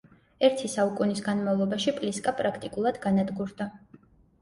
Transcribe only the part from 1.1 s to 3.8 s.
განმავლობაში პლისკა პრაქტიკულად განადგურდა.